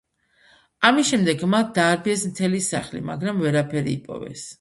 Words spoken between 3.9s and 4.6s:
იპოვეს.